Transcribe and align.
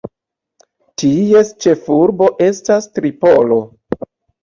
Ties 1.03 1.53
ĉefurbo 1.67 2.33
estas 2.49 2.91
Tripolo. 2.99 3.65